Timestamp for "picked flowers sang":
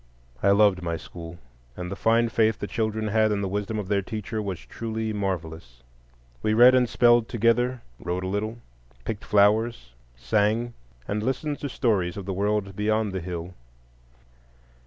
9.05-10.73